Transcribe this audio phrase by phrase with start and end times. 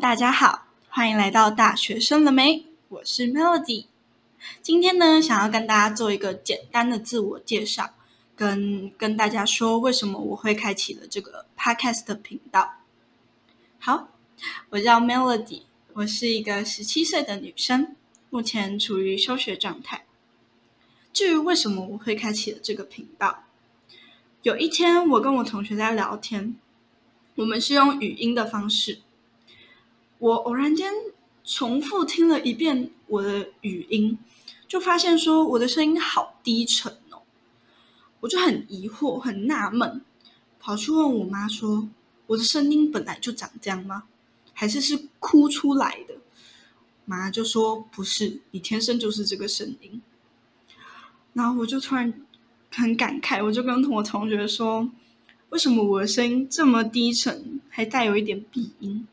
[0.00, 2.66] 大家好，欢迎来到大学生了没？
[2.88, 3.86] 我是 Melody。
[4.60, 7.94] 今天呢，想要跟大家做一个简单的自我介绍，
[8.34, 12.74] 跟跟大家说为什么我会开启了这个 Podcast 频道。
[13.78, 14.08] 好，
[14.70, 15.62] 我叫 Melody，
[15.92, 17.94] 我是一个十七岁的女生，
[18.30, 20.06] 目前处于休学状态。
[21.12, 23.44] 至于为什么我会开启了这个频道，
[24.42, 26.56] 有一天我跟我同学在聊天，
[27.36, 29.02] 我们是用语音的方式。
[30.18, 30.92] 我偶然间
[31.44, 34.18] 重复听了一遍我的语音，
[34.66, 37.22] 就发现说我的声音好低沉哦，
[38.20, 40.02] 我就很疑惑、很纳闷，
[40.58, 41.88] 跑去问我妈说
[42.26, 44.04] ：“我的声音本来就长这样吗？
[44.52, 46.16] 还是是哭出来的？”
[47.06, 50.02] 妈就说：“不是，你天生就是这个声音。”
[51.32, 52.12] 然后我就突然
[52.74, 54.90] 很感慨，我就跟我同学说
[55.50, 59.06] ：“为什么我的声音这么低沉，还带有一点鼻音？”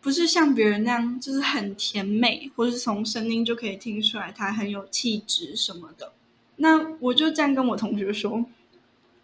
[0.00, 6.12] 不是像别人那样，就是很甜美，或是从声音就可以听出来他很有气质什么的。
[6.56, 8.44] 那我就这样跟我同学说，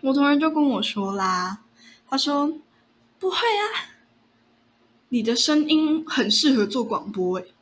[0.00, 1.62] 我同学就跟我说啦，
[2.08, 2.56] 他说
[3.18, 3.98] 不会啊，
[5.08, 7.52] 你的声音很适合做广播诶，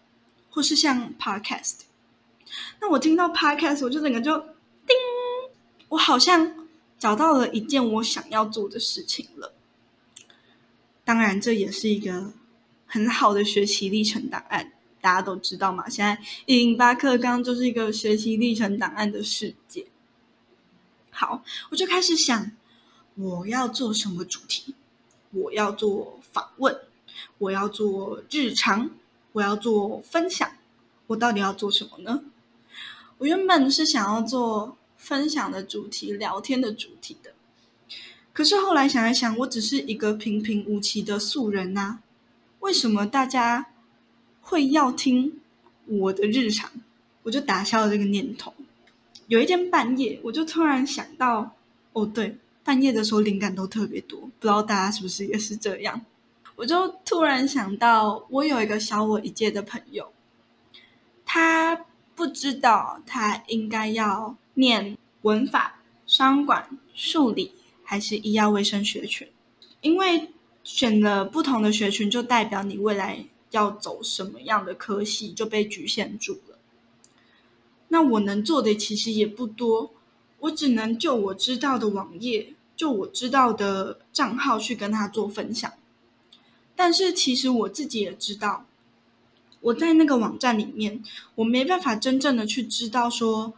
[0.50, 1.80] 或是像 podcast。
[2.80, 4.96] 那我听到 podcast，我就整个就叮，
[5.88, 9.54] 我好像找到了一件我想要做的事情了。
[11.04, 12.32] 当然，这也是一个。
[12.88, 15.88] 很好的学习历程档案，大家都知道嘛。
[15.88, 19.86] 现在一零八课纲就是一个学习历程档案的世界。
[21.10, 22.50] 好，我就开始想，
[23.14, 24.74] 我要做什么主题？
[25.30, 26.76] 我要做访问，
[27.36, 28.90] 我要做日常，
[29.32, 30.50] 我要做分享。
[31.08, 32.24] 我到底要做什么呢？
[33.18, 37.34] 我原本是想要做分享的主题、聊天的主题的，
[38.32, 41.98] 可是后来想一想，我只是一个平平无奇的素人呐。
[42.60, 43.66] 为什么大家
[44.40, 45.40] 会要听
[45.86, 46.70] 我的日常？
[47.22, 48.52] 我就打消了这个念头。
[49.26, 51.54] 有一天半夜，我就突然想到，
[51.92, 56.04] 哦，对，半夜的时候灵感都特别多，不知道大家是不是也是这样？
[56.56, 60.12] 我就突然想到，我有一个小我一届的朋友，
[61.24, 61.84] 他
[62.14, 67.52] 不知道他应该要念文法、商管、数理
[67.84, 69.28] 还是医药卫生学群，
[69.80, 70.30] 因为。
[70.68, 76.58] 选了不同的学群，就代表你未来要走什么样的科系就被局限住了。
[77.88, 79.94] 那我能做的其实也不多，
[80.40, 85.72] 我只能就我知道的网页，就我知道的账号去跟他做分享。
[86.76, 88.66] 但是其实我自己也知道，
[89.62, 91.02] 我在那个网站里面，
[91.36, 93.54] 我没办法真正的去知道说，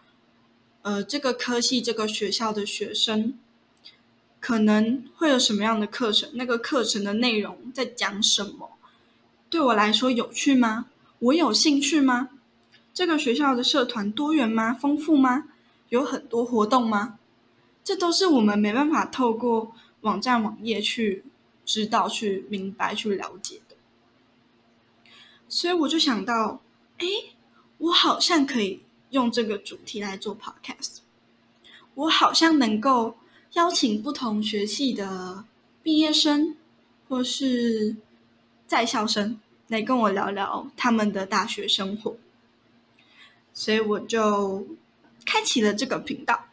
[0.82, 3.34] 呃，这个科系这个学校的学生。
[4.40, 6.30] 可能会有什么样的课程？
[6.32, 8.70] 那个课程的内容在讲什么？
[9.50, 10.86] 对我来说有趣吗？
[11.18, 12.30] 我有兴趣吗？
[12.94, 14.72] 这个学校的社团多元吗？
[14.72, 15.48] 丰富吗？
[15.90, 17.18] 有很多活动吗？
[17.84, 21.24] 这都是我们没办法透过网站网页去
[21.66, 23.76] 知道、去明白、去了解的。
[25.48, 26.62] 所以我就想到，
[26.96, 27.06] 哎，
[27.76, 28.80] 我好像可以
[29.10, 30.98] 用这个主题来做 podcast，
[31.94, 33.16] 我好像能够。
[33.54, 35.44] 邀请不同学系的
[35.82, 36.56] 毕业生
[37.08, 37.96] 或是
[38.66, 42.16] 在校生来跟我聊聊他们的大学生活，
[43.52, 44.66] 所以我就
[45.24, 46.46] 开启了这个频道。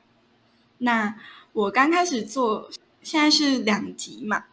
[0.80, 1.16] 那
[1.54, 2.70] 我刚开始做，
[3.02, 4.46] 现在是两集嘛。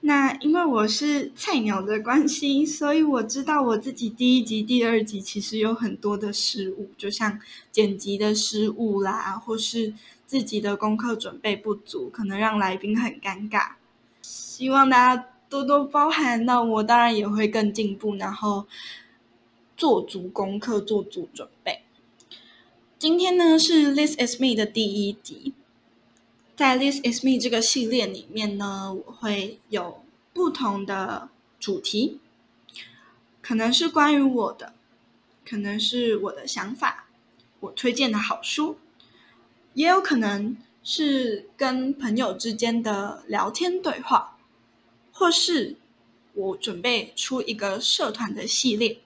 [0.00, 7.40] 那因为我是菜鸟的关系，所以我知道我自己第一集、第二集其实有很多的失误，就像
[7.72, 9.92] 剪辑的失误啦，或是
[10.28, 13.70] 自己的功课准备不足，可能让来宾很尴尬。
[14.20, 16.44] 希望大家多多包涵。
[16.44, 18.66] 那我当然也会更进步，然后
[19.74, 21.80] 做足功课，做足准备。
[22.98, 25.54] 今天呢是《This Is Me》的第一集。
[26.54, 30.04] 在《This Is Me》这个系列里面呢，我会有
[30.34, 32.20] 不同的主题，
[33.40, 34.74] 可能是关于我的，
[35.48, 37.06] 可能是我的想法，
[37.60, 38.76] 我推荐的好书，
[39.74, 44.36] 也有可能是跟朋友之间的聊天对话，
[45.12, 45.76] 或是
[46.34, 48.98] 我准备出一个社团的系列，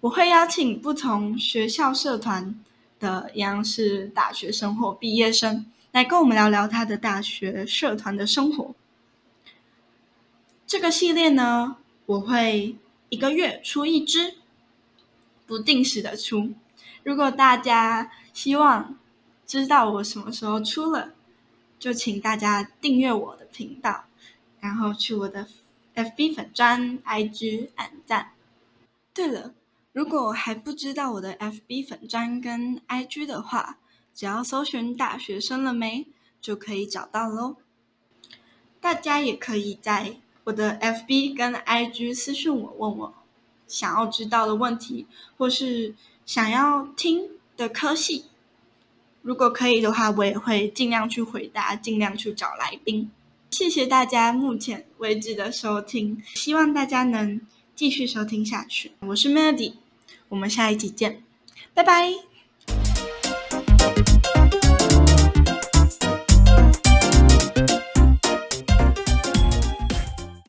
[0.00, 2.58] 我会邀请不同学校社团
[2.98, 5.66] 的，一样是大学生或毕业生。
[5.92, 8.74] 来跟我们聊聊他的大学社团的生活。
[10.64, 12.76] 这个系列呢，我会
[13.08, 14.34] 一个月出一支，
[15.46, 16.52] 不定时的出。
[17.02, 18.96] 如果大家希望
[19.50, 21.12] 知道我什么时候出了，
[21.76, 24.04] 就请大家订阅我的频道，
[24.60, 25.48] 然后去我的
[25.96, 28.30] FB 粉专、IG 按赞。
[29.12, 29.52] 对了，
[29.92, 33.78] 如果还不知道我的 FB 粉专跟 IG 的话，
[34.14, 36.06] 只要搜寻“大学生了没”
[36.40, 37.56] 就可以找到喽。
[38.80, 40.14] 大家也可以在
[40.44, 43.14] 我的 FB 跟 IG 私信我，问我
[43.66, 48.26] 想要知道的问题，或是想要听的科系。
[49.22, 53.10] 如果可以的话，我也会尽量去回答，尽量去找来宾。
[53.50, 57.40] 谢谢大家目前为止的收听，希望大家能
[57.74, 58.92] 继续收听下去。
[59.00, 59.74] 我是 Melody，
[60.28, 61.22] 我们下一集见，
[61.74, 62.29] 拜拜。